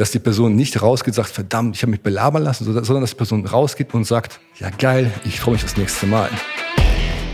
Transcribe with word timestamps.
dass 0.00 0.10
die 0.10 0.18
Person 0.18 0.56
nicht 0.56 0.80
rausgeht 0.80 1.08
und 1.08 1.16
sagt, 1.16 1.28
verdammt, 1.28 1.76
ich 1.76 1.82
habe 1.82 1.90
mich 1.90 2.00
belabern 2.00 2.42
lassen, 2.42 2.64
sondern 2.64 3.02
dass 3.02 3.10
die 3.10 3.16
Person 3.16 3.44
rausgeht 3.44 3.92
und 3.92 4.04
sagt, 4.04 4.40
ja 4.58 4.70
geil, 4.70 5.12
ich 5.26 5.40
freue 5.40 5.52
mich 5.52 5.62
das 5.62 5.76
nächste 5.76 6.06
Mal. 6.06 6.30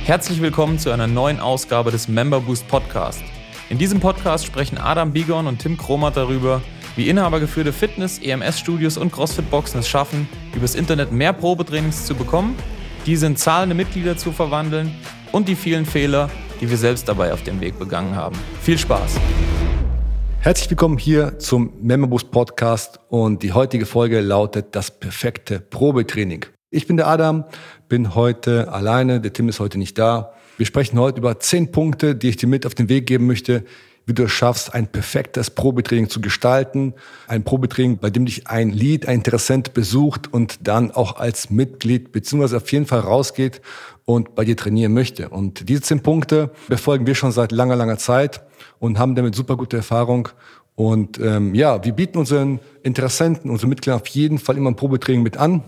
Herzlich 0.05 0.43
willkommen 0.43 0.77
zu 0.77 0.91
einer 0.91 1.07
neuen 1.07 1.39
Ausgabe 1.39 1.93
des 1.93 2.09
Member 2.09 2.41
Boost 2.41 2.67
Podcast. 2.67 3.23
In 3.71 3.79
diesem 3.79 4.01
Podcast 4.01 4.47
sprechen 4.47 4.79
Adam 4.79 5.13
Bigon 5.13 5.47
und 5.47 5.61
Tim 5.61 5.77
Kromat 5.77 6.17
darüber, 6.17 6.61
wie 6.97 7.09
inhabergeführte 7.09 7.73
Fitness-, 7.73 8.19
EMS-Studios 8.19 8.99
und 8.99 9.13
CrossFit-Boxen 9.13 9.79
es 9.79 9.89
schaffen, 9.89 10.29
übers 10.53 10.75
Internet 10.75 11.13
mehr 11.13 11.33
Probetrainings 11.33 12.05
zu 12.05 12.17
bekommen, 12.17 12.57
diese 13.07 13.27
in 13.27 13.37
zahlende 13.37 13.77
Mitglieder 13.77 14.17
zu 14.17 14.33
verwandeln 14.33 14.93
und 15.31 15.47
die 15.47 15.55
vielen 15.55 15.87
Fehler, 15.87 16.31
die 16.61 16.69
wir 16.69 16.79
selbst 16.79 17.09
dabei 17.09 17.33
auf 17.33 17.45
dem 17.45 17.61
Weg 17.61 17.79
begangen 17.79 18.17
haben. 18.17 18.37
Viel 18.61 18.77
Spaß! 18.77 19.21
Herzlich 20.47 20.71
willkommen 20.71 20.97
hier 20.97 21.41
zum 21.41 21.73
Memberboost 21.83 22.31
Podcast 22.31 23.01
und 23.09 23.43
die 23.43 23.53
heutige 23.53 23.85
Folge 23.85 24.21
lautet 24.21 24.77
das 24.77 24.93
perfekte 24.93 25.59
Probetraining. 25.59 26.47
Ich 26.71 26.87
bin 26.87 26.97
der 26.97 27.09
Adam, 27.09 27.45
bin 27.89 28.15
heute 28.15 28.73
alleine, 28.73 29.21
der 29.21 29.33
Tim 29.33 29.49
ist 29.49 29.59
heute 29.59 29.77
nicht 29.77 29.99
da. 29.99 30.35
Wir 30.57 30.65
sprechen 30.65 31.01
heute 31.01 31.19
über 31.19 31.41
zehn 31.41 31.73
Punkte, 31.73 32.15
die 32.15 32.29
ich 32.29 32.37
dir 32.37 32.47
mit 32.47 32.65
auf 32.65 32.77
den 32.77 32.89
Weg 32.89 33.09
geben 33.09 33.27
möchte, 33.27 33.65
wie 34.07 34.15
du 34.15 34.23
es 34.23 34.31
schaffst, 34.31 34.73
ein 34.73 34.87
perfektes 34.87 35.51
Probetraining 35.51 36.11
zu 36.11 36.21
gestalten. 36.21 36.95
Ein 37.27 37.43
Probetraining, 37.43 37.99
bei 37.99 38.11
dem 38.11 38.25
dich 38.25 38.47
ein 38.47 38.71
Lead, 38.71 39.09
ein 39.09 39.17
Interessent 39.17 39.75
besucht 39.75 40.33
und 40.33 40.69
dann 40.69 40.93
auch 40.93 41.17
als 41.17 41.51
Mitglied 41.51 42.13
beziehungsweise 42.13 42.59
auf 42.59 42.71
jeden 42.71 42.87
Fall 42.87 43.01
rausgeht 43.01 43.63
und 44.05 44.37
bei 44.37 44.45
dir 44.45 44.57
trainieren 44.57 44.95
möchte. 44.95 45.29
Und 45.29 45.69
diese 45.69 45.81
zehn 45.81 46.05
Punkte 46.05 46.53
befolgen 46.69 47.05
wir 47.05 47.17
schon 47.17 47.33
seit 47.33 47.51
langer, 47.51 47.75
langer 47.75 47.99
Zeit 47.99 48.46
und 48.79 48.99
haben 48.99 49.15
damit 49.15 49.35
super 49.35 49.57
gute 49.57 49.77
Erfahrung. 49.77 50.29
Und 50.75 51.19
ähm, 51.19 51.55
ja, 51.55 51.83
wir 51.85 51.93
bieten 51.93 52.19
unseren 52.19 52.61
Interessenten, 52.83 53.51
unseren 53.51 53.71
Mitgliedern 53.71 54.01
auf 54.01 54.07
jeden 54.09 54.39
Fall 54.39 54.57
immer 54.57 54.71
ein 54.71 54.77
Probetraining 54.77 55.23
mit 55.23 55.39
an, 55.39 55.63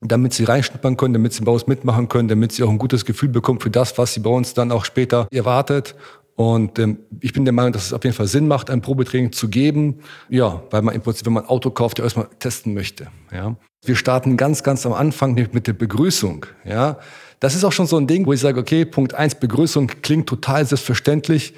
damit 0.00 0.32
sie 0.32 0.44
reinschnuppern 0.44 0.96
können, 0.96 1.12
damit 1.12 1.34
sie 1.34 1.42
bei 1.42 1.52
uns 1.52 1.66
mitmachen 1.66 2.08
können, 2.08 2.28
damit 2.28 2.52
sie 2.52 2.62
auch 2.62 2.70
ein 2.70 2.78
gutes 2.78 3.04
Gefühl 3.04 3.28
bekommen 3.28 3.60
für 3.60 3.70
das, 3.70 3.98
was 3.98 4.14
sie 4.14 4.20
bei 4.20 4.30
uns 4.30 4.54
dann 4.54 4.72
auch 4.72 4.86
später 4.86 5.28
erwartet. 5.30 5.94
Und 6.36 6.78
ähm, 6.78 7.00
ich 7.20 7.34
bin 7.34 7.44
der 7.44 7.52
Meinung, 7.52 7.72
dass 7.72 7.84
es 7.84 7.92
auf 7.92 8.02
jeden 8.02 8.16
Fall 8.16 8.26
Sinn 8.26 8.48
macht, 8.48 8.70
ein 8.70 8.80
Probetraining 8.80 9.32
zu 9.32 9.50
geben. 9.50 9.96
Ja, 10.30 10.62
weil 10.70 10.80
man 10.80 10.94
im 10.94 11.02
Prinzip, 11.02 11.26
wenn 11.26 11.34
man 11.34 11.44
ein 11.44 11.50
Auto 11.50 11.70
kauft, 11.70 11.98
ja 11.98 12.04
erstmal 12.04 12.28
testen 12.38 12.72
möchte. 12.72 13.08
Ja. 13.30 13.56
Wir 13.84 13.94
starten 13.94 14.38
ganz, 14.38 14.62
ganz 14.62 14.86
am 14.86 14.94
Anfang 14.94 15.34
mit 15.34 15.66
der 15.66 15.74
Begrüßung. 15.74 16.46
Ja. 16.64 16.98
Das 17.40 17.54
ist 17.54 17.64
auch 17.64 17.72
schon 17.72 17.86
so 17.86 17.98
ein 17.98 18.06
Ding, 18.06 18.24
wo 18.24 18.32
ich 18.32 18.40
sage, 18.40 18.58
okay, 18.58 18.86
Punkt 18.86 19.12
eins 19.12 19.34
Begrüßung 19.34 19.88
klingt 20.00 20.28
total 20.28 20.64
selbstverständlich 20.64 21.52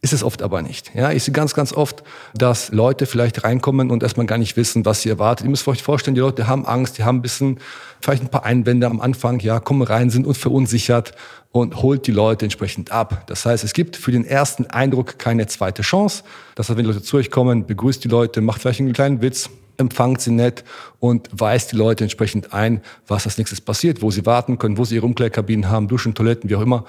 ist 0.00 0.12
es 0.12 0.22
oft 0.22 0.42
aber 0.42 0.62
nicht. 0.62 0.92
Ja, 0.94 1.10
ich 1.10 1.24
sehe 1.24 1.32
ganz, 1.32 1.54
ganz 1.54 1.72
oft, 1.72 2.04
dass 2.34 2.70
Leute 2.70 3.04
vielleicht 3.04 3.42
reinkommen 3.42 3.90
und 3.90 4.04
erstmal 4.04 4.26
gar 4.26 4.38
nicht 4.38 4.56
wissen, 4.56 4.84
was 4.84 5.02
sie 5.02 5.08
erwartet. 5.08 5.44
Ihr 5.44 5.50
müsst 5.50 5.66
euch 5.66 5.82
vorstellen, 5.82 6.14
die 6.14 6.20
Leute 6.20 6.46
haben 6.46 6.66
Angst, 6.66 6.98
die 6.98 7.04
haben 7.04 7.18
ein 7.18 7.22
bisschen, 7.22 7.58
vielleicht 8.00 8.22
ein 8.22 8.28
paar 8.28 8.44
Einwände 8.44 8.86
am 8.86 9.00
Anfang, 9.00 9.40
ja, 9.40 9.58
kommen 9.58 9.82
rein, 9.82 10.10
sind 10.10 10.26
uns 10.26 10.38
verunsichert 10.38 11.14
und 11.50 11.82
holt 11.82 12.06
die 12.06 12.12
Leute 12.12 12.46
entsprechend 12.46 12.92
ab. 12.92 13.24
Das 13.26 13.44
heißt, 13.44 13.64
es 13.64 13.72
gibt 13.72 13.96
für 13.96 14.12
den 14.12 14.24
ersten 14.24 14.66
Eindruck 14.66 15.18
keine 15.18 15.48
zweite 15.48 15.82
Chance. 15.82 16.22
Das 16.54 16.68
heißt, 16.68 16.76
wenn 16.76 16.84
die 16.84 16.92
Leute 16.92 17.02
zu 17.02 17.16
euch 17.16 17.32
kommen, 17.32 17.66
begrüßt 17.66 18.04
die 18.04 18.08
Leute, 18.08 18.40
macht 18.40 18.60
vielleicht 18.60 18.78
einen 18.78 18.92
kleinen 18.92 19.20
Witz, 19.20 19.50
empfangt 19.78 20.20
sie 20.20 20.30
nett 20.30 20.62
und 21.00 21.28
weist 21.32 21.72
die 21.72 21.76
Leute 21.76 22.04
entsprechend 22.04 22.52
ein, 22.52 22.82
was 23.08 23.26
als 23.26 23.36
nächstes 23.36 23.60
passiert, 23.60 24.00
wo 24.00 24.12
sie 24.12 24.26
warten 24.26 24.58
können, 24.58 24.78
wo 24.78 24.84
sie 24.84 24.96
ihre 24.96 25.06
Umkleidkabinen 25.06 25.68
haben, 25.68 25.88
Duschen, 25.88 26.14
Toiletten, 26.14 26.50
wie 26.50 26.56
auch 26.56 26.62
immer 26.62 26.84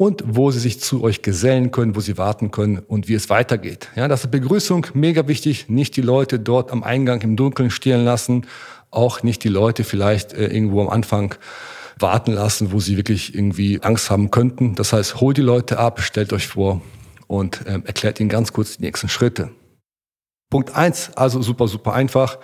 und 0.00 0.24
wo 0.26 0.50
sie 0.50 0.60
sich 0.60 0.80
zu 0.80 1.02
euch 1.02 1.20
gesellen 1.20 1.72
können, 1.72 1.94
wo 1.94 2.00
sie 2.00 2.16
warten 2.16 2.50
können 2.50 2.78
und 2.78 3.06
wie 3.06 3.12
es 3.12 3.28
weitergeht. 3.28 3.90
Ja, 3.96 4.08
das 4.08 4.24
ist 4.24 4.30
Begrüßung 4.30 4.86
mega 4.94 5.28
wichtig. 5.28 5.68
Nicht 5.68 5.94
die 5.94 6.00
Leute 6.00 6.38
dort 6.38 6.72
am 6.72 6.82
Eingang 6.82 7.20
im 7.20 7.36
Dunkeln 7.36 7.70
stehen 7.70 8.02
lassen, 8.02 8.46
auch 8.90 9.22
nicht 9.22 9.44
die 9.44 9.50
Leute 9.50 9.84
vielleicht 9.84 10.32
äh, 10.32 10.46
irgendwo 10.46 10.80
am 10.80 10.88
Anfang 10.88 11.34
warten 11.98 12.32
lassen, 12.32 12.72
wo 12.72 12.80
sie 12.80 12.96
wirklich 12.96 13.34
irgendwie 13.34 13.82
Angst 13.82 14.08
haben 14.08 14.30
könnten. 14.30 14.74
Das 14.74 14.94
heißt, 14.94 15.20
holt 15.20 15.36
die 15.36 15.42
Leute 15.42 15.78
ab, 15.78 16.00
stellt 16.00 16.32
euch 16.32 16.46
vor 16.46 16.80
und 17.26 17.60
ähm, 17.66 17.82
erklärt 17.84 18.20
ihnen 18.20 18.30
ganz 18.30 18.54
kurz 18.54 18.78
die 18.78 18.84
nächsten 18.84 19.10
Schritte. 19.10 19.50
Punkt 20.48 20.74
eins, 20.74 21.10
also 21.14 21.42
super, 21.42 21.68
super 21.68 21.92
einfach. 21.92 22.38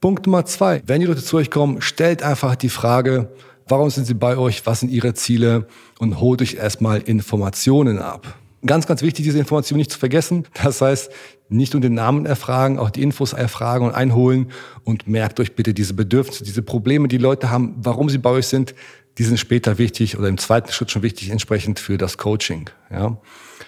Punkt 0.00 0.24
Nummer 0.24 0.46
zwei, 0.46 0.82
wenn 0.86 1.02
die 1.02 1.06
Leute 1.06 1.22
zu 1.22 1.36
euch 1.36 1.50
kommen, 1.50 1.82
stellt 1.82 2.22
einfach 2.22 2.56
die 2.56 2.70
Frage, 2.70 3.28
Warum 3.66 3.90
sind 3.90 4.06
sie 4.06 4.14
bei 4.14 4.36
euch? 4.36 4.66
Was 4.66 4.80
sind 4.80 4.90
ihre 4.90 5.14
Ziele? 5.14 5.66
Und 5.98 6.20
holt 6.20 6.42
euch 6.42 6.54
erstmal 6.54 7.00
Informationen 7.00 7.98
ab. 7.98 8.38
Ganz, 8.66 8.86
ganz 8.86 9.02
wichtig, 9.02 9.24
diese 9.24 9.38
Informationen 9.38 9.78
nicht 9.78 9.90
zu 9.90 9.98
vergessen. 9.98 10.46
Das 10.62 10.80
heißt, 10.80 11.10
nicht 11.48 11.74
nur 11.74 11.82
den 11.82 11.94
Namen 11.94 12.24
erfragen, 12.24 12.78
auch 12.78 12.90
die 12.90 13.02
Infos 13.02 13.34
erfragen 13.34 13.86
und 13.86 13.94
einholen 13.94 14.50
und 14.84 15.06
merkt 15.06 15.38
euch 15.40 15.54
bitte 15.54 15.74
diese 15.74 15.94
Bedürfnisse, 15.94 16.44
diese 16.44 16.62
Probleme, 16.62 17.08
die 17.08 17.18
Leute 17.18 17.50
haben, 17.50 17.74
warum 17.78 18.08
sie 18.08 18.18
bei 18.18 18.30
euch 18.30 18.46
sind, 18.46 18.74
die 19.18 19.24
sind 19.24 19.38
später 19.38 19.78
wichtig 19.78 20.18
oder 20.18 20.28
im 20.28 20.38
zweiten 20.38 20.72
Schritt 20.72 20.90
schon 20.90 21.02
wichtig 21.02 21.30
entsprechend 21.30 21.78
für 21.78 21.98
das 21.98 22.18
Coaching. 22.18 22.70
Ja. 22.90 23.18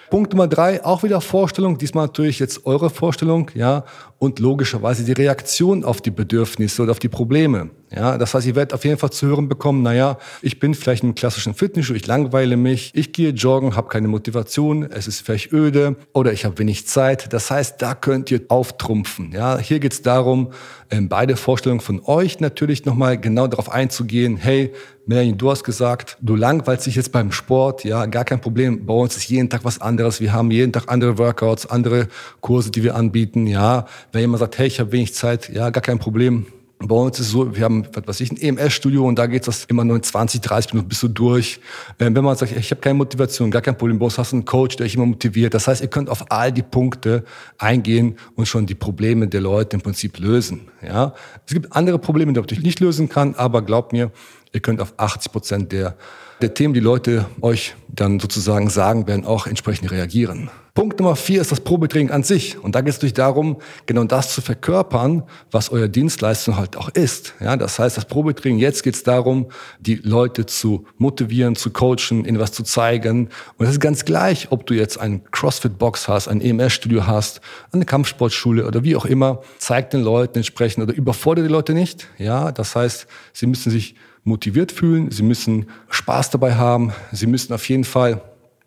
Punkt 0.09 0.33
Nummer 0.33 0.47
drei, 0.47 0.83
auch 0.83 1.03
wieder 1.03 1.21
Vorstellung, 1.21 1.77
diesmal 1.77 2.07
natürlich 2.07 2.39
jetzt 2.39 2.65
eure 2.65 2.89
Vorstellung, 2.89 3.51
ja, 3.53 3.83
und 4.19 4.39
logischerweise 4.39 5.03
die 5.03 5.13
Reaktion 5.13 5.83
auf 5.83 6.01
die 6.01 6.11
Bedürfnisse 6.11 6.81
oder 6.81 6.91
auf 6.91 6.99
die 6.99 7.09
Probleme. 7.09 7.69
Ja, 7.95 8.17
das 8.17 8.33
heißt, 8.33 8.45
ihr 8.45 8.55
werdet 8.55 8.73
auf 8.73 8.83
jeden 8.83 8.97
Fall 8.97 9.11
zu 9.11 9.27
hören 9.27 9.47
bekommen, 9.47 9.81
naja, 9.81 10.17
ich 10.41 10.59
bin 10.59 10.73
vielleicht 10.73 11.03
im 11.03 11.15
klassischen 11.15 11.53
Fitnessstudio, 11.53 12.01
ich 12.01 12.07
langweile 12.07 12.57
mich, 12.57 12.91
ich 12.93 13.13
gehe 13.13 13.29
joggen, 13.29 13.77
habe 13.77 13.87
keine 13.87 14.09
Motivation, 14.09 14.83
es 14.83 15.07
ist 15.07 15.21
vielleicht 15.21 15.53
öde 15.53 15.95
oder 16.13 16.33
ich 16.33 16.43
habe 16.43 16.57
wenig 16.59 16.85
Zeit. 16.87 17.31
Das 17.31 17.49
heißt, 17.49 17.81
da 17.81 17.95
könnt 17.95 18.29
ihr 18.29 18.41
auftrumpfen. 18.49 19.31
Ja, 19.31 19.57
hier 19.57 19.79
geht 19.79 19.93
es 19.93 20.01
darum, 20.01 20.51
ähm, 20.91 21.07
beide 21.07 21.37
Vorstellungen 21.37 21.79
von 21.79 22.01
euch 22.03 22.41
natürlich 22.41 22.83
nochmal 22.83 23.17
genau 23.17 23.47
darauf 23.47 23.71
einzugehen, 23.71 24.35
hey, 24.35 24.73
Melanie, 25.05 25.37
du 25.37 25.49
hast 25.49 25.63
gesagt, 25.63 26.17
du 26.19 26.35
langweilst 26.35 26.85
dich 26.85 26.95
jetzt 26.95 27.13
beim 27.13 27.31
Sport, 27.31 27.85
ja, 27.85 28.05
gar 28.07 28.25
kein 28.25 28.41
Problem. 28.41 28.85
Bei 28.85 28.93
uns 28.93 29.15
ist 29.15 29.29
jeden 29.29 29.49
Tag 29.49 29.63
was 29.63 29.79
anderes. 29.79 30.19
Wir 30.19 30.33
haben 30.33 30.51
jeden 30.51 30.73
Tag 30.73 30.89
andere 30.89 31.17
Workouts, 31.17 31.65
andere 31.65 32.09
Kurse, 32.41 32.71
die 32.71 32.83
wir 32.83 32.95
anbieten, 32.95 33.47
ja. 33.47 33.85
Wenn 34.11 34.21
jemand 34.21 34.41
sagt, 34.41 34.57
hey, 34.57 34.67
ich 34.67 34.81
habe 34.81 34.91
wenig 34.91 35.13
Zeit, 35.13 35.47
ja, 35.47 35.69
gar 35.69 35.81
kein 35.81 35.99
Problem. 35.99 36.47
Bei 36.79 36.95
uns 36.95 37.19
ist 37.19 37.27
es 37.27 37.31
so, 37.31 37.55
wir 37.55 37.63
haben, 37.63 37.87
was 37.91 38.07
weiß 38.07 38.21
ich, 38.21 38.31
ein 38.31 38.37
EMS-Studio 38.37 39.03
und 39.07 39.17
da 39.17 39.25
geht 39.25 39.47
es 39.47 39.65
immer 39.65 39.83
nur 39.83 39.95
in 39.95 40.03
20, 40.03 40.41
30 40.41 40.73
Minuten 40.73 40.89
bist 40.89 41.01
du 41.01 41.07
durch. 41.07 41.59
Ähm, 41.99 42.15
wenn 42.15 42.23
man 42.23 42.35
sagt, 42.35 42.55
ich 42.55 42.69
habe 42.69 42.81
keine 42.81 42.93
Motivation, 42.93 43.49
gar 43.49 43.63
kein 43.63 43.75
Problem, 43.75 43.99
uns 43.99 44.17
hast 44.19 44.31
du 44.31 44.35
einen 44.35 44.45
Coach, 44.45 44.75
der 44.75 44.85
dich 44.85 44.95
immer 44.95 45.07
motiviert. 45.07 45.55
Das 45.55 45.67
heißt, 45.67 45.81
ihr 45.81 45.87
könnt 45.87 46.07
auf 46.07 46.31
all 46.31 46.51
die 46.51 46.61
Punkte 46.61 47.23
eingehen 47.57 48.15
und 48.35 48.47
schon 48.47 48.67
die 48.67 48.75
Probleme 48.75 49.27
der 49.27 49.41
Leute 49.41 49.75
im 49.75 49.81
Prinzip 49.81 50.19
lösen. 50.19 50.67
Ja, 50.85 51.15
Es 51.47 51.53
gibt 51.53 51.73
andere 51.73 51.97
Probleme, 51.97 52.31
die 52.31 52.37
man 52.37 52.43
natürlich 52.43 52.63
nicht 52.63 52.79
lösen 52.79 53.09
kann, 53.09 53.33
aber 53.33 53.63
glaubt 53.63 53.91
mir, 53.91 54.11
Ihr 54.53 54.59
könnt 54.59 54.81
auf 54.81 54.93
80 54.97 55.31
Prozent 55.31 55.71
der, 55.71 55.95
der 56.41 56.53
Themen, 56.53 56.73
die 56.73 56.79
Leute 56.79 57.25
euch 57.41 57.75
dann 57.87 58.19
sozusagen 58.19 58.69
sagen 58.69 59.07
werden, 59.07 59.25
auch 59.25 59.47
entsprechend 59.47 59.91
reagieren. 59.91 60.49
Punkt 60.77 60.99
Nummer 60.99 61.15
vier 61.15 61.41
ist 61.41 61.51
das 61.51 61.59
Probetraining 61.59 62.11
an 62.11 62.21
sich. 62.21 62.59
Und 62.59 62.75
da 62.75 62.81
geht 62.81 62.91
es 62.91 62.97
natürlich 62.97 63.15
darum, 63.15 63.57
genau 63.87 64.03
das 64.03 64.31
zu 64.31 64.41
verkörpern, 64.41 65.23
was 65.49 65.71
euer 65.71 65.87
Dienstleistung 65.87 66.55
halt 66.55 66.77
auch 66.77 66.89
ist. 66.89 67.33
Ja, 67.39 67.57
das 67.57 67.79
heißt, 67.79 67.97
das 67.97 68.05
Probetraining, 68.05 68.59
jetzt 68.59 68.83
geht 68.83 68.93
es 68.93 69.01
darum, 69.01 69.47
die 69.79 69.95
Leute 69.95 70.45
zu 70.45 70.85
motivieren, 70.99 71.55
zu 71.55 71.71
coachen, 71.71 72.25
ihnen 72.25 72.37
was 72.37 72.51
zu 72.51 72.61
zeigen. 72.61 73.29
Und 73.57 73.65
das 73.65 73.71
ist 73.71 73.79
ganz 73.79 74.05
gleich, 74.05 74.51
ob 74.51 74.67
du 74.67 74.75
jetzt 74.75 74.99
einen 74.99 75.23
CrossFit-Box 75.31 76.07
hast, 76.07 76.27
ein 76.27 76.41
EMS-Studio 76.41 77.07
hast, 77.07 77.41
eine 77.71 77.85
Kampfsportschule 77.85 78.67
oder 78.67 78.83
wie 78.83 78.95
auch 78.95 79.05
immer. 79.05 79.41
Zeig 79.57 79.89
den 79.89 80.03
Leuten 80.03 80.37
entsprechend 80.37 80.83
oder 80.83 80.93
überfordere 80.93 81.47
die 81.47 81.51
Leute 81.51 81.73
nicht. 81.73 82.07
Ja, 82.19 82.51
das 82.51 82.75
heißt, 82.75 83.07
sie 83.33 83.47
müssen 83.47 83.71
sich 83.71 83.95
motiviert 84.27 84.71
fühlen, 84.71 85.09
sie 85.09 85.23
müssen 85.23 85.67
Spaß 85.89 86.31
dabei 86.31 86.55
haben, 86.55 86.91
sie 87.11 87.27
müssen 87.27 87.53
auf 87.53 87.67
jeden 87.69 87.85
Fall 87.85 88.21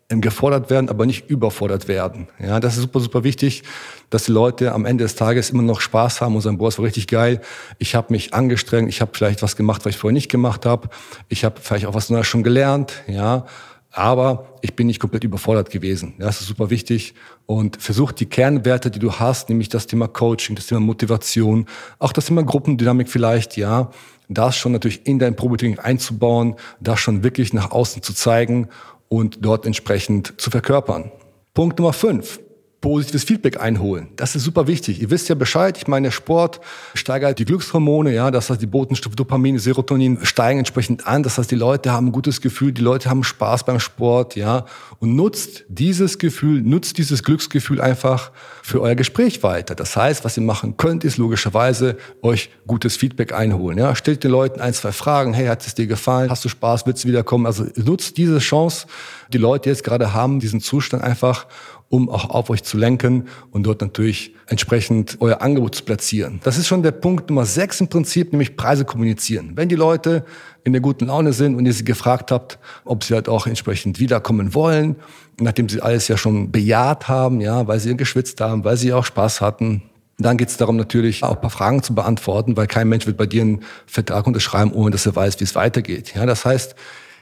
gefordert 0.09 0.69
werden, 0.69 0.89
aber 0.89 1.05
nicht 1.05 1.29
überfordert 1.29 1.87
werden. 1.87 2.27
Ja, 2.37 2.59
das 2.59 2.75
ist 2.75 2.81
super, 2.81 2.99
super 2.99 3.23
wichtig, 3.23 3.63
dass 4.09 4.25
die 4.25 4.33
Leute 4.33 4.73
am 4.73 4.85
Ende 4.85 5.05
des 5.05 5.15
Tages 5.15 5.51
immer 5.51 5.61
noch 5.61 5.79
Spaß 5.79 6.19
haben 6.19 6.35
und 6.35 6.41
sagen, 6.41 6.57
boah, 6.57 6.67
es 6.67 6.77
war 6.77 6.85
richtig 6.85 7.07
geil. 7.07 7.39
Ich 7.77 7.95
habe 7.95 8.11
mich 8.11 8.33
angestrengt, 8.33 8.89
ich 8.89 8.99
habe 8.99 9.11
vielleicht 9.13 9.41
was 9.41 9.55
gemacht, 9.55 9.85
was 9.85 9.91
ich 9.91 9.97
vorher 9.97 10.13
nicht 10.13 10.29
gemacht 10.29 10.65
habe. 10.65 10.89
Ich 11.29 11.45
habe 11.45 11.61
vielleicht 11.61 11.85
auch 11.85 11.93
was 11.93 12.09
Neues 12.09 12.27
schon 12.27 12.43
gelernt, 12.43 13.03
ja. 13.07 13.45
Aber 13.93 14.55
ich 14.61 14.75
bin 14.75 14.87
nicht 14.87 14.99
komplett 14.99 15.23
überfordert 15.23 15.69
gewesen. 15.69 16.13
Das 16.17 16.41
ist 16.41 16.47
super 16.47 16.69
wichtig. 16.69 17.13
Und 17.45 17.81
versuch 17.81 18.13
die 18.13 18.25
Kernwerte, 18.25 18.89
die 18.89 18.99
du 18.99 19.13
hast, 19.13 19.49
nämlich 19.49 19.67
das 19.69 19.85
Thema 19.85 20.07
Coaching, 20.07 20.55
das 20.55 20.67
Thema 20.67 20.79
Motivation, 20.79 21.65
auch 21.99 22.13
das 22.13 22.25
Thema 22.25 22.43
Gruppendynamik 22.43 23.09
vielleicht, 23.09 23.57
ja, 23.57 23.91
das 24.33 24.55
schon 24.55 24.71
natürlich 24.71 25.05
in 25.05 25.19
dein 25.19 25.35
Probetraining 25.35 25.79
einzubauen, 25.79 26.55
das 26.79 26.99
schon 26.99 27.23
wirklich 27.23 27.53
nach 27.53 27.71
außen 27.71 28.01
zu 28.01 28.13
zeigen 28.13 28.69
und 29.07 29.45
dort 29.45 29.65
entsprechend 29.65 30.39
zu 30.39 30.49
verkörpern. 30.49 31.11
Punkt 31.53 31.79
Nummer 31.79 31.93
fünf. 31.93 32.39
Positives 32.81 33.23
Feedback 33.23 33.61
einholen. 33.61 34.09
Das 34.15 34.35
ist 34.35 34.43
super 34.43 34.65
wichtig. 34.65 35.01
Ihr 35.01 35.11
wisst 35.11 35.29
ja 35.29 35.35
Bescheid. 35.35 35.77
Ich 35.77 35.87
meine, 35.87 36.11
Sport 36.11 36.59
steigert 36.95 37.37
die 37.37 37.45
Glückshormone, 37.45 38.11
ja, 38.11 38.31
das 38.31 38.49
heißt, 38.49 38.59
die 38.59 38.65
Botenstoffe 38.65 39.15
Dopamin, 39.15 39.59
Serotonin 39.59 40.17
steigen 40.23 40.57
entsprechend 40.59 41.05
an. 41.05 41.21
Das 41.21 41.37
heißt, 41.37 41.51
die 41.51 41.55
Leute 41.55 41.91
haben 41.91 42.07
ein 42.07 42.11
gutes 42.11 42.41
Gefühl, 42.41 42.71
die 42.71 42.81
Leute 42.81 43.09
haben 43.09 43.23
Spaß 43.23 43.65
beim 43.65 43.79
Sport, 43.79 44.35
ja, 44.35 44.65
und 44.97 45.15
nutzt 45.15 45.63
dieses 45.69 46.17
Gefühl, 46.17 46.61
nutzt 46.61 46.97
dieses 46.97 47.23
Glücksgefühl 47.23 47.79
einfach 47.79 48.31
für 48.63 48.81
euer 48.81 48.95
Gespräch 48.95 49.43
weiter. 49.43 49.75
Das 49.75 49.95
heißt, 49.95 50.25
was 50.25 50.35
ihr 50.37 50.43
machen 50.43 50.75
könnt, 50.75 51.03
ist 51.03 51.17
logischerweise 51.17 51.97
euch 52.23 52.49
gutes 52.65 52.97
Feedback 52.97 53.31
einholen, 53.31 53.77
ja. 53.77 53.93
Stellt 53.93 54.23
den 54.23 54.31
Leuten 54.31 54.59
ein, 54.59 54.73
zwei 54.73 54.91
Fragen. 54.91 55.35
Hey, 55.35 55.45
hat 55.45 55.65
es 55.65 55.75
dir 55.75 55.85
gefallen? 55.85 56.31
Hast 56.31 56.43
du 56.43 56.49
Spaß? 56.49 56.87
Willst 56.87 57.03
du 57.03 57.09
wiederkommen? 57.09 57.45
Also 57.45 57.67
nutzt 57.75 58.17
diese 58.17 58.39
Chance, 58.39 58.87
die 59.31 59.37
Leute 59.37 59.69
jetzt 59.69 59.83
gerade 59.83 60.13
haben, 60.13 60.39
diesen 60.39 60.61
Zustand 60.61 61.03
einfach, 61.03 61.45
um 61.91 62.09
auch 62.09 62.29
auf 62.29 62.49
euch 62.49 62.63
zu 62.63 62.77
lenken 62.77 63.25
und 63.51 63.63
dort 63.63 63.81
natürlich 63.81 64.33
entsprechend 64.47 65.17
euer 65.19 65.41
Angebot 65.41 65.75
zu 65.75 65.83
platzieren. 65.83 66.39
Das 66.43 66.57
ist 66.57 66.67
schon 66.67 66.83
der 66.83 66.91
Punkt 66.91 67.29
Nummer 67.29 67.45
sechs 67.45 67.81
im 67.81 67.89
Prinzip, 67.89 68.31
nämlich 68.31 68.55
Preise 68.55 68.85
kommunizieren. 68.85 69.51
Wenn 69.55 69.67
die 69.67 69.75
Leute 69.75 70.25
in 70.63 70.71
der 70.71 70.81
guten 70.81 71.07
Laune 71.07 71.33
sind 71.33 71.55
und 71.55 71.65
ihr 71.65 71.73
sie 71.73 71.83
gefragt 71.83 72.31
habt, 72.31 72.59
ob 72.85 73.03
sie 73.03 73.13
halt 73.13 73.27
auch 73.27 73.45
entsprechend 73.45 73.99
wiederkommen 73.99 74.53
wollen, 74.53 74.95
nachdem 75.39 75.67
sie 75.67 75.81
alles 75.81 76.07
ja 76.07 76.15
schon 76.15 76.51
bejaht 76.51 77.09
haben, 77.09 77.41
ja, 77.41 77.67
weil 77.67 77.79
sie 77.79 77.95
geschwitzt 77.97 78.39
haben, 78.39 78.63
weil 78.63 78.77
sie 78.77 78.93
auch 78.93 79.05
Spaß 79.05 79.41
hatten, 79.41 79.83
dann 80.17 80.37
geht 80.37 80.49
es 80.49 80.57
darum, 80.57 80.77
natürlich 80.77 81.23
auch 81.23 81.35
ein 81.35 81.41
paar 81.41 81.49
Fragen 81.49 81.83
zu 81.83 81.93
beantworten, 81.93 82.55
weil 82.55 82.67
kein 82.67 82.87
Mensch 82.87 83.05
wird 83.05 83.17
bei 83.17 83.25
dir 83.25 83.41
einen 83.41 83.63
Vertrag 83.85 84.27
unterschreiben, 84.27 84.71
ohne 84.71 84.91
dass 84.91 85.05
er 85.05 85.15
weiß, 85.15 85.39
wie 85.39 85.43
es 85.43 85.55
weitergeht. 85.55 86.13
Ja, 86.15 86.25
das 86.25 86.45
heißt, 86.45 86.75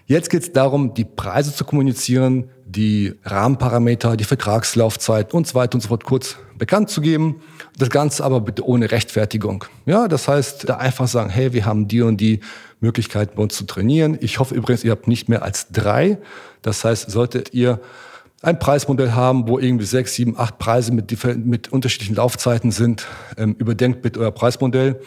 Jetzt 0.10 0.32
geht 0.32 0.42
es 0.42 0.52
darum, 0.52 0.96
die 0.96 1.06
Preise 1.06 1.54
zu 1.54 1.64
kommunizieren, 1.66 2.50
die 2.66 3.14
Rahmenparameter, 3.26 4.18
die 4.18 4.24
Vertragslaufzeit 4.24 5.36
und 5.36 5.46
so 5.46 5.54
weiter 5.54 5.76
und 5.76 5.82
so 5.82 5.90
fort 5.90 6.04
kurz 6.04 6.36
bekannt 6.58 6.90
zu 6.90 7.00
geben. 7.00 7.44
Das 7.78 7.92
Ganze 7.92 8.24
aber 8.24 8.42
bitte 8.42 8.66
ohne 8.68 8.90
Rechtfertigung. 8.90 9.66
Ja, 9.86 10.08
das 10.08 10.28
heißt, 10.28 10.68
da 10.68 10.78
einfach 10.78 11.08
sagen, 11.08 11.30
hey, 11.30 11.54
wir 11.54 11.68
haben 11.68 11.88
die 11.88 12.02
und 12.02 12.18
die 12.18 12.40
Möglichkeit 12.80 13.36
bei 13.36 13.44
uns 13.44 13.56
zu 13.56 13.66
trainieren. 13.66 14.18
Ich 14.20 14.40
hoffe 14.40 14.56
übrigens, 14.56 14.84
ihr 14.84 14.90
habt 14.90 15.08
nicht 15.08 15.30
mehr 15.30 15.44
als 15.44 15.68
drei. 15.72 16.18
Das 16.64 16.84
heißt, 16.84 17.12
solltet 17.12 17.54
ihr 17.54 17.80
ein 18.42 18.60
Preismodell 18.60 19.12
haben, 19.12 19.48
wo 19.48 19.60
irgendwie 19.60 19.86
sechs, 19.86 20.16
sieben, 20.16 20.38
acht 20.38 20.58
Preise 20.60 20.94
mit, 20.94 21.12
mit 21.46 21.72
unterschiedlichen 21.72 22.16
Laufzeiten 22.16 22.72
sind, 22.72 23.08
ähm, 23.38 23.56
überdenkt 23.60 24.02
bitte 24.02 24.20
euer 24.20 24.32
Preismodell 24.32 25.00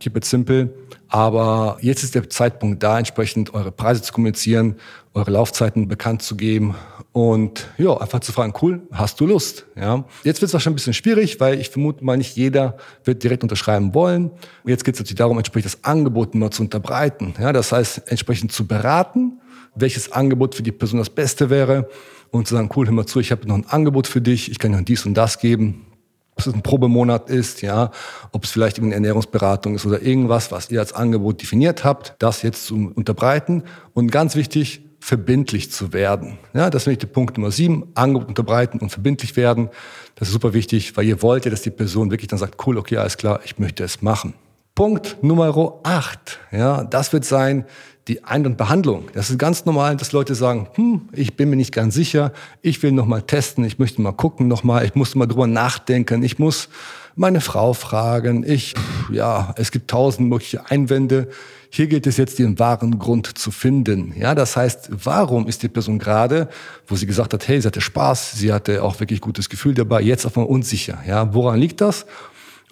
keep 0.00 0.16
it 0.16 0.24
simple. 0.24 0.70
Aber 1.08 1.78
jetzt 1.80 2.02
ist 2.02 2.14
der 2.14 2.28
Zeitpunkt 2.28 2.82
da, 2.82 2.98
entsprechend 2.98 3.54
eure 3.54 3.70
Preise 3.70 4.02
zu 4.02 4.12
kommunizieren, 4.12 4.76
eure 5.12 5.30
Laufzeiten 5.30 5.86
bekannt 5.86 6.22
zu 6.22 6.36
geben 6.36 6.74
und 7.12 7.68
ja, 7.78 7.96
einfach 7.96 8.20
zu 8.20 8.32
fragen, 8.32 8.52
cool, 8.60 8.82
hast 8.90 9.20
du 9.20 9.26
Lust? 9.26 9.66
Ja. 9.76 10.04
Jetzt 10.24 10.40
wird 10.40 10.48
es 10.48 10.52
wahrscheinlich 10.52 10.74
ein 10.74 10.92
bisschen 10.92 10.94
schwierig, 10.94 11.38
weil 11.38 11.60
ich 11.60 11.70
vermute 11.70 12.04
mal 12.04 12.16
nicht 12.16 12.36
jeder 12.36 12.76
wird 13.04 13.22
direkt 13.22 13.44
unterschreiben 13.44 13.94
wollen. 13.94 14.30
Und 14.30 14.70
jetzt 14.70 14.84
geht 14.84 14.94
es 14.94 15.00
natürlich 15.00 15.18
darum, 15.18 15.38
entsprechend 15.38 15.72
das 15.72 15.84
Angebot 15.84 16.34
mal 16.34 16.50
zu 16.50 16.62
unterbreiten. 16.62 17.34
Ja, 17.38 17.52
das 17.52 17.70
heißt, 17.70 18.10
entsprechend 18.10 18.50
zu 18.50 18.66
beraten, 18.66 19.40
welches 19.74 20.12
Angebot 20.12 20.54
für 20.54 20.62
die 20.62 20.72
Person 20.72 20.98
das 20.98 21.10
Beste 21.10 21.50
wäre 21.50 21.88
und 22.30 22.48
zu 22.48 22.54
sagen, 22.54 22.70
cool, 22.76 22.86
hör 22.86 22.92
mal 22.92 23.06
zu, 23.06 23.20
ich 23.20 23.30
habe 23.30 23.46
noch 23.46 23.56
ein 23.56 23.66
Angebot 23.66 24.06
für 24.06 24.20
dich, 24.20 24.50
ich 24.50 24.58
kann 24.58 24.72
dir 24.72 24.82
dies 24.82 25.06
und 25.06 25.14
das 25.14 25.38
geben 25.38 25.86
ob 26.34 26.40
es 26.40 26.52
ein 26.52 26.62
Probemonat 26.62 27.30
ist, 27.30 27.62
ja, 27.62 27.92
ob 28.32 28.44
es 28.44 28.50
vielleicht 28.50 28.80
eine 28.80 28.92
Ernährungsberatung 28.92 29.76
ist 29.76 29.86
oder 29.86 30.02
irgendwas, 30.02 30.50
was 30.50 30.70
ihr 30.70 30.80
als 30.80 30.92
Angebot 30.92 31.40
definiert 31.40 31.84
habt, 31.84 32.16
das 32.18 32.42
jetzt 32.42 32.66
zu 32.66 32.92
unterbreiten 32.94 33.62
und 33.92 34.10
ganz 34.10 34.34
wichtig, 34.34 34.82
verbindlich 34.98 35.70
zu 35.70 35.92
werden. 35.92 36.38
Ja, 36.54 36.70
das 36.70 36.82
ist 36.82 36.86
nämlich 36.86 37.00
der 37.00 37.08
Punkt 37.08 37.36
Nummer 37.36 37.50
sieben, 37.50 37.92
Angebot 37.94 38.28
unterbreiten 38.28 38.78
und 38.78 38.90
verbindlich 38.90 39.36
werden. 39.36 39.68
Das 40.16 40.28
ist 40.28 40.32
super 40.32 40.54
wichtig, 40.54 40.96
weil 40.96 41.04
ihr 41.04 41.22
wollt 41.22 41.44
ja, 41.44 41.50
dass 41.50 41.62
die 41.62 41.70
Person 41.70 42.10
wirklich 42.10 42.28
dann 42.28 42.38
sagt, 42.38 42.66
cool, 42.66 42.78
okay, 42.78 42.96
alles 42.96 43.16
klar, 43.16 43.40
ich 43.44 43.58
möchte 43.58 43.84
es 43.84 44.02
machen. 44.02 44.34
Punkt 44.74 45.18
Nummer 45.22 45.78
acht, 45.84 46.40
ja, 46.50 46.82
das 46.82 47.12
wird 47.12 47.24
sein, 47.24 47.64
die 48.08 48.24
Ein- 48.24 48.44
und 48.44 48.56
Behandlung. 48.56 49.04
Das 49.14 49.30
ist 49.30 49.38
ganz 49.38 49.64
normal, 49.66 49.96
dass 49.96 50.10
Leute 50.10 50.34
sagen, 50.34 50.68
hm, 50.74 51.08
ich 51.12 51.36
bin 51.36 51.48
mir 51.48 51.54
nicht 51.54 51.72
ganz 51.72 51.94
sicher, 51.94 52.32
ich 52.60 52.82
will 52.82 52.90
noch 52.90 53.06
mal 53.06 53.22
testen, 53.22 53.64
ich 53.64 53.78
möchte 53.78 54.02
mal 54.02 54.10
gucken 54.10 54.48
noch 54.48 54.64
mal, 54.64 54.84
ich 54.84 54.96
muss 54.96 55.14
mal 55.14 55.26
drüber 55.26 55.46
nachdenken, 55.46 56.24
ich 56.24 56.40
muss 56.40 56.70
meine 57.14 57.40
Frau 57.40 57.72
fragen, 57.72 58.42
ich, 58.44 58.74
ja, 59.12 59.54
es 59.56 59.70
gibt 59.70 59.88
tausend 59.88 60.28
mögliche 60.28 60.68
Einwände. 60.68 61.28
Hier 61.70 61.86
gilt 61.86 62.08
es 62.08 62.16
jetzt, 62.16 62.40
den 62.40 62.58
wahren 62.58 62.98
Grund 62.98 63.38
zu 63.38 63.52
finden. 63.52 64.12
Ja, 64.16 64.34
das 64.34 64.56
heißt, 64.56 64.90
warum 65.04 65.46
ist 65.46 65.62
die 65.62 65.68
Person 65.68 66.00
gerade, 66.00 66.48
wo 66.88 66.96
sie 66.96 67.06
gesagt 67.06 67.32
hat, 67.32 67.46
hey, 67.46 67.60
sie 67.60 67.68
hatte 67.68 67.80
Spaß, 67.80 68.32
sie 68.32 68.52
hatte 68.52 68.82
auch 68.82 68.98
wirklich 68.98 69.20
gutes 69.20 69.48
Gefühl 69.48 69.74
dabei, 69.74 70.02
jetzt 70.02 70.26
auf 70.26 70.36
einmal 70.36 70.50
unsicher. 70.50 70.98
Ja, 71.06 71.32
woran 71.32 71.60
liegt 71.60 71.80
das? 71.80 72.06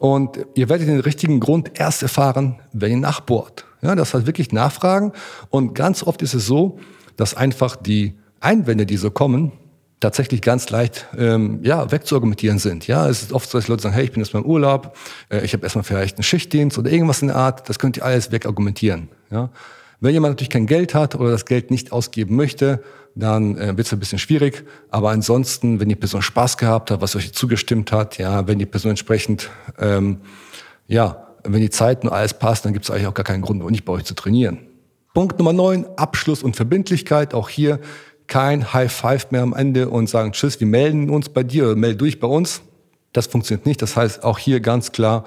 Und 0.03 0.47
ihr 0.57 0.69
werdet 0.69 0.89
den 0.89 0.99
richtigen 0.99 1.39
Grund 1.39 1.79
erst 1.79 2.03
erfahren, 2.03 2.59
wenn 2.73 2.91
ihr 2.91 2.97
nachbohrt. 2.97 3.67
Ja, 3.83 3.95
das 3.95 4.13
heißt 4.13 4.27
wirklich 4.27 4.51
nachfragen. 4.51 5.13
Und 5.49 5.77
ganz 5.77 6.03
oft 6.03 6.23
ist 6.23 6.35
es 6.35 6.45
so, 6.45 6.81
dass 7.17 7.35
einfach 7.37 7.77
die 7.77 8.19
Einwände, 8.41 8.85
die 8.85 8.97
so 8.97 9.13
kommen, 9.13 9.53
tatsächlich 10.01 10.43
ganz 10.43 10.69
leicht 10.71 11.07
ähm, 11.17 11.61
ja, 11.63 11.93
wegzuargumentieren 11.93 12.59
sind. 12.59 12.89
Ja, 12.89 13.09
es 13.09 13.23
ist 13.23 13.33
oft 13.33 13.49
so, 13.49 13.59
dass 13.59 13.69
Leute 13.69 13.83
sagen, 13.83 13.95
hey, 13.95 14.03
ich 14.03 14.11
bin 14.11 14.21
jetzt 14.21 14.35
mal 14.35 14.41
im 14.41 14.47
Urlaub, 14.47 14.97
äh, 15.29 15.45
ich 15.45 15.53
habe 15.53 15.63
erstmal 15.63 15.85
vielleicht 15.85 16.17
einen 16.17 16.25
Schichtdienst 16.25 16.77
oder 16.79 16.91
irgendwas 16.91 17.23
in 17.23 17.29
der 17.29 17.37
Art, 17.37 17.69
das 17.69 17.79
könnt 17.79 17.97
ihr 17.97 18.05
alles 18.05 18.33
wegargumentieren. 18.33 19.09
Ja. 19.31 19.51
Wenn 20.03 20.13
jemand 20.13 20.33
natürlich 20.33 20.51
kein 20.51 20.67
Geld 20.67 20.95
hat 20.95 21.15
oder 21.15 21.31
das 21.31 21.47
Geld 21.47 21.71
nicht 21.71 21.93
ausgeben 21.93 22.35
möchte, 22.37 22.83
dann 23.15 23.57
äh, 23.57 23.77
wird 23.77 23.87
es 23.87 23.93
ein 23.93 24.01
bisschen 24.01 24.19
schwierig. 24.19 24.65
Aber 24.91 25.11
ansonsten, 25.11 25.79
wenn 25.79 25.89
die 25.89 25.95
Person 25.95 26.23
Spaß 26.23 26.57
gehabt 26.59 26.91
hat, 26.91 27.01
was 27.01 27.15
euch 27.15 27.33
zugestimmt 27.33 27.93
hat, 27.93 28.19
ja, 28.19 28.47
wenn 28.49 28.59
die 28.59 28.67
Person 28.67 28.91
entsprechend 28.91 29.49
ähm, 29.79 30.19
ja, 30.89 31.29
wenn 31.45 31.61
die 31.61 31.71
Zeit 31.71 32.03
und 32.03 32.11
alles 32.11 32.35
passt, 32.35 32.65
dann 32.65 32.73
gibt 32.73 32.85
es 32.85 32.91
eigentlich 32.91 33.07
auch 33.07 33.15
gar 33.15 33.25
keinen 33.25 33.43
Grund, 33.43 33.65
nicht 33.71 33.85
bei 33.85 33.93
euch 33.93 34.05
zu 34.05 34.15
trainieren. 34.15 34.59
Punkt 35.15 35.39
Nummer 35.39 35.53
neun, 35.53 35.87
Abschluss 35.97 36.43
und 36.43 36.57
Verbindlichkeit. 36.57 37.33
Auch 37.33 37.49
hier 37.49 37.79
kein 38.27 38.73
High 38.73 38.93
Five 38.93 39.31
mehr 39.31 39.43
am 39.43 39.55
Ende 39.55 39.89
und 39.89 40.09
sagen, 40.09 40.33
tschüss, 40.33 40.59
wir 40.59 40.67
melden 40.67 41.11
uns 41.11 41.29
bei 41.29 41.45
dir 41.45 41.67
oder 41.67 41.77
meld 41.77 42.01
durch 42.01 42.19
bei 42.19 42.27
uns. 42.27 42.63
Das 43.13 43.27
funktioniert 43.29 43.67
nicht. 43.67 43.81
Das 43.83 43.97
heißt, 43.97 44.25
auch 44.25 44.39
hier 44.39 44.61
ganz 44.61 44.91
klar, 44.91 45.25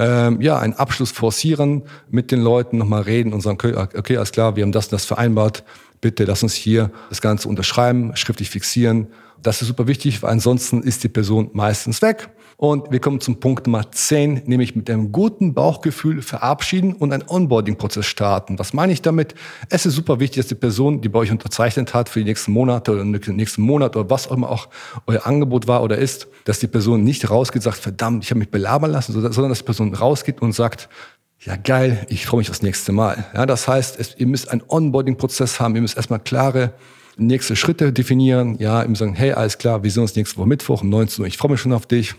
ähm, 0.00 0.40
ja, 0.40 0.58
einen 0.58 0.72
Abschluss 0.72 1.10
forcieren, 1.10 1.82
mit 2.08 2.30
den 2.32 2.40
Leuten 2.40 2.78
nochmal 2.78 3.02
reden 3.02 3.34
und 3.34 3.42
sagen, 3.42 3.58
okay, 3.62 3.74
okay, 3.98 4.16
alles 4.16 4.32
klar, 4.32 4.56
wir 4.56 4.62
haben 4.62 4.72
das 4.72 4.86
und 4.86 4.94
das 4.94 5.04
vereinbart. 5.04 5.62
Bitte 6.00 6.24
lass 6.24 6.42
uns 6.42 6.54
hier 6.54 6.90
das 7.10 7.20
Ganze 7.20 7.48
unterschreiben, 7.48 8.16
schriftlich 8.16 8.50
fixieren. 8.50 9.08
Das 9.42 9.62
ist 9.62 9.68
super 9.68 9.86
wichtig, 9.86 10.22
weil 10.22 10.30
ansonsten 10.30 10.82
ist 10.82 11.04
die 11.04 11.08
Person 11.08 11.50
meistens 11.52 12.02
weg. 12.02 12.30
Und 12.56 12.92
wir 12.92 13.00
kommen 13.00 13.22
zum 13.22 13.40
Punkt 13.40 13.66
Nummer 13.66 13.90
10, 13.90 14.42
nämlich 14.44 14.76
mit 14.76 14.90
einem 14.90 15.12
guten 15.12 15.54
Bauchgefühl 15.54 16.20
verabschieden 16.20 16.92
und 16.92 17.10
einen 17.10 17.24
Onboarding-Prozess 17.26 18.04
starten. 18.04 18.58
Was 18.58 18.74
meine 18.74 18.92
ich 18.92 19.00
damit? 19.00 19.34
Es 19.70 19.86
ist 19.86 19.94
super 19.94 20.20
wichtig, 20.20 20.42
dass 20.42 20.48
die 20.48 20.56
Person, 20.56 21.00
die 21.00 21.08
bei 21.08 21.20
euch 21.20 21.30
unterzeichnet 21.30 21.94
hat 21.94 22.10
für 22.10 22.18
die 22.18 22.26
nächsten 22.26 22.52
Monate 22.52 22.92
oder 22.92 23.02
den 23.02 23.36
nächsten 23.36 23.62
Monat 23.62 23.96
oder 23.96 24.10
was 24.10 24.28
auch 24.28 24.36
immer 24.36 24.50
auch 24.50 24.68
euer 25.06 25.26
Angebot 25.26 25.68
war 25.68 25.82
oder 25.82 25.96
ist, 25.96 26.28
dass 26.44 26.58
die 26.58 26.66
Person 26.66 27.02
nicht 27.02 27.30
rausgeht 27.30 27.60
und 27.60 27.62
sagt, 27.62 27.78
verdammt, 27.78 28.24
ich 28.24 28.30
habe 28.30 28.40
mich 28.40 28.50
belabern 28.50 28.90
lassen, 28.90 29.12
sondern 29.12 29.48
dass 29.48 29.58
die 29.58 29.64
Person 29.64 29.94
rausgeht 29.94 30.42
und 30.42 30.52
sagt, 30.52 30.90
ja 31.40 31.56
geil, 31.56 32.06
ich 32.08 32.26
freue 32.26 32.38
mich 32.38 32.50
aufs 32.50 32.62
nächste 32.62 32.92
Mal. 32.92 33.24
Ja, 33.34 33.46
das 33.46 33.66
heißt, 33.66 33.98
es, 33.98 34.14
ihr 34.18 34.26
müsst 34.26 34.50
einen 34.50 34.62
Onboarding-Prozess 34.66 35.60
haben, 35.60 35.74
ihr 35.74 35.82
müsst 35.82 35.96
erstmal 35.96 36.20
klare 36.20 36.74
nächste 37.16 37.56
Schritte 37.56 37.92
definieren. 37.92 38.56
Ja, 38.58 38.82
ihm 38.82 38.94
sagen, 38.96 39.14
hey, 39.14 39.32
alles 39.32 39.58
klar, 39.58 39.82
wir 39.82 39.90
sehen 39.90 40.02
uns 40.02 40.16
nächste 40.16 40.38
Woche 40.38 40.48
Mittwoch 40.48 40.82
um 40.82 40.88
19 40.88 41.22
Uhr, 41.22 41.28
ich 41.28 41.38
freue 41.38 41.52
mich 41.52 41.60
schon 41.60 41.72
auf 41.72 41.86
dich 41.86 42.14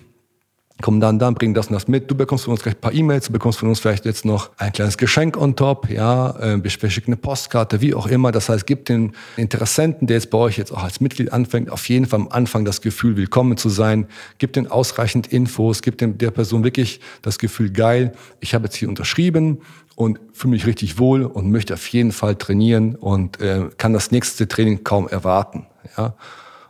komm 0.82 1.00
dann, 1.00 1.20
dann, 1.20 1.36
bring 1.36 1.54
das 1.54 1.68
und 1.68 1.74
das 1.74 1.88
mit. 1.88 2.10
Du 2.10 2.16
bekommst 2.16 2.46
von 2.46 2.54
uns 2.54 2.64
gleich 2.64 2.76
ein 2.76 2.82
paar 2.82 2.94
E-Mails, 2.94 3.28
du 3.28 3.34
bekommst 3.34 3.60
von 3.60 3.70
uns 3.70 3.80
vielleicht 3.80 4.06
jetzt 4.06 4.26
noch 4.26 4.50
ein 4.58 4.72
kleines 4.72 4.98
Geschenk 4.98 5.38
on 5.38 5.56
top, 5.56 5.90
ja, 5.90 6.32
äh, 6.40 6.64
wir 6.64 6.70
schicken 6.90 7.12
eine 7.12 7.18
Postkarte, 7.18 7.82
wie 7.82 7.94
auch 7.94 8.08
immer. 8.08 8.32
Das 8.32 8.50
heißt, 8.50 8.66
gib 8.66 8.86
den 8.86 9.14
Interessenten, 9.38 10.08
der 10.08 10.18
jetzt 10.18 10.30
bei 10.30 10.38
euch 10.38 10.58
jetzt 10.58 10.72
auch 10.72 10.84
als 10.84 11.00
Mitglied 11.00 11.32
anfängt, 11.32 11.70
auf 11.70 11.88
jeden 11.90 12.06
Fall 12.06 12.22
am 12.22 12.28
Anfang 12.30 12.66
das 12.66 12.82
Gefühl, 12.82 13.18
willkommen 13.18 13.58
zu 13.58 13.70
sein. 13.70 14.08
Gib 14.38 14.54
den 14.54 14.68
ausreichend 14.68 15.28
Infos, 15.28 15.82
gib 15.82 15.98
den, 15.98 16.18
der 16.18 16.32
Person 16.32 16.64
wirklich 16.64 17.00
das 17.22 17.40
Gefühl, 17.40 17.72
geil, 17.72 18.14
ich 18.40 18.54
habe 18.54 18.66
jetzt 18.66 18.76
hier 18.76 18.90
unterschrieben 18.90 19.62
und 19.96 20.20
fühle 20.34 20.52
mich 20.52 20.66
richtig 20.66 21.00
wohl 21.00 21.24
und 21.24 21.52
möchte 21.52 21.74
auf 21.74 21.88
jeden 21.88 22.12
Fall 22.12 22.36
trainieren 22.36 22.96
und 22.96 23.40
äh, 23.40 23.70
kann 23.78 23.94
das 23.94 24.12
nächste 24.12 24.48
Training 24.48 24.84
kaum 24.84 25.08
erwarten. 25.08 25.68
Ja. 25.98 26.16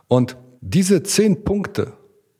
Und 0.08 0.36
diese 0.60 1.02
zehn 1.02 1.44
Punkte, 1.44 1.92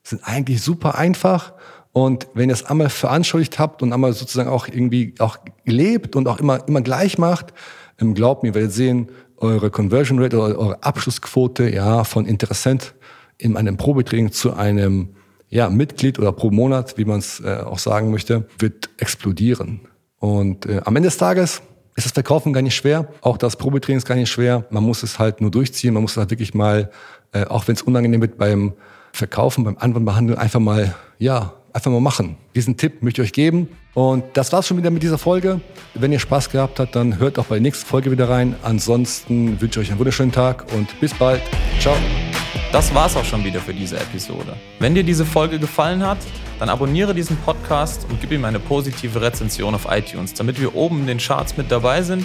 sind 0.02 0.22
eigentlich 0.24 0.62
super 0.62 0.96
einfach. 0.96 1.52
Und 1.92 2.26
wenn 2.34 2.48
ihr 2.48 2.54
es 2.54 2.64
einmal 2.64 2.88
veranschaulicht 2.88 3.58
habt 3.58 3.82
und 3.82 3.92
einmal 3.92 4.12
sozusagen 4.14 4.48
auch 4.48 4.66
irgendwie 4.66 5.14
auch 5.18 5.38
lebt 5.64 6.16
und 6.16 6.26
auch 6.26 6.40
immer, 6.40 6.66
immer 6.66 6.80
gleich 6.80 7.18
macht, 7.18 7.52
ähm, 8.00 8.14
glaubt 8.14 8.42
mir, 8.42 8.54
werdet 8.54 8.72
sehen, 8.72 9.10
eure 9.36 9.70
Conversion 9.70 10.18
Rate 10.18 10.38
oder 10.38 10.58
eure 10.58 10.82
Abschlussquote, 10.82 11.68
ja, 11.70 12.04
von 12.04 12.26
Interessent 12.26 12.94
in 13.38 13.56
einem 13.56 13.76
Probetraining 13.76 14.32
zu 14.32 14.54
einem, 14.54 15.10
ja, 15.48 15.68
Mitglied 15.68 16.18
oder 16.18 16.32
pro 16.32 16.50
Monat, 16.50 16.96
wie 16.96 17.04
man 17.04 17.18
es 17.18 17.40
äh, 17.40 17.58
auch 17.58 17.78
sagen 17.78 18.10
möchte, 18.10 18.46
wird 18.58 18.88
explodieren. 18.98 19.80
Und 20.18 20.66
äh, 20.66 20.80
am 20.84 20.96
Ende 20.96 21.08
des 21.08 21.18
Tages 21.18 21.60
ist 21.96 22.06
das 22.06 22.12
Verkaufen 22.12 22.52
gar 22.52 22.62
nicht 22.62 22.76
schwer. 22.76 23.08
Auch 23.20 23.36
das 23.36 23.56
Probetraining 23.56 23.98
ist 23.98 24.06
gar 24.06 24.14
nicht 24.14 24.30
schwer. 24.30 24.64
Man 24.70 24.84
muss 24.84 25.02
es 25.02 25.18
halt 25.18 25.40
nur 25.40 25.50
durchziehen. 25.50 25.92
Man 25.92 26.02
muss 26.02 26.12
es 26.12 26.16
halt 26.16 26.30
wirklich 26.30 26.54
mal, 26.54 26.90
äh, 27.32 27.44
auch 27.44 27.68
wenn 27.68 27.74
es 27.74 27.82
unangenehm 27.82 28.20
wird, 28.22 28.38
beim 28.38 28.72
Verkaufen, 29.12 29.64
beim 29.64 29.76
Anwendbehandeln 29.78 30.38
einfach 30.38 30.60
mal, 30.60 30.94
ja, 31.18 31.52
einfach 31.72 31.90
mal 31.90 32.00
machen. 32.00 32.36
Diesen 32.54 32.76
Tipp 32.76 33.02
möchte 33.02 33.22
ich 33.22 33.28
euch 33.28 33.32
geben. 33.32 33.68
Und 33.94 34.24
das 34.34 34.52
war's 34.52 34.66
schon 34.66 34.78
wieder 34.78 34.90
mit 34.90 35.02
dieser 35.02 35.18
Folge. 35.18 35.60
Wenn 35.94 36.12
ihr 36.12 36.18
Spaß 36.18 36.50
gehabt 36.50 36.80
habt, 36.80 36.96
dann 36.96 37.18
hört 37.18 37.38
auch 37.38 37.46
bei 37.46 37.56
der 37.56 37.62
nächsten 37.62 37.86
Folge 37.86 38.10
wieder 38.10 38.28
rein. 38.28 38.56
Ansonsten 38.62 39.60
wünsche 39.60 39.80
ich 39.80 39.86
euch 39.86 39.90
einen 39.90 39.98
wunderschönen 39.98 40.32
Tag 40.32 40.64
und 40.74 40.98
bis 41.00 41.12
bald. 41.14 41.42
Ciao. 41.78 41.94
Das 42.72 42.94
war's 42.94 43.16
auch 43.16 43.24
schon 43.24 43.44
wieder 43.44 43.60
für 43.60 43.74
diese 43.74 43.98
Episode. 43.98 44.56
Wenn 44.78 44.94
dir 44.94 45.04
diese 45.04 45.26
Folge 45.26 45.58
gefallen 45.58 46.02
hat, 46.02 46.18
dann 46.58 46.70
abonniere 46.70 47.14
diesen 47.14 47.36
Podcast 47.38 48.06
und 48.08 48.18
gib 48.20 48.32
ihm 48.32 48.46
eine 48.46 48.58
positive 48.58 49.20
Rezension 49.20 49.74
auf 49.74 49.86
iTunes, 49.90 50.32
damit 50.32 50.58
wir 50.58 50.74
oben 50.74 51.00
in 51.00 51.06
den 51.06 51.18
Charts 51.18 51.58
mit 51.58 51.70
dabei 51.70 52.00
sind 52.00 52.24